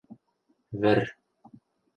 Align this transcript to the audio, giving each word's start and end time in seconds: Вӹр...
Вӹр... 0.81 0.99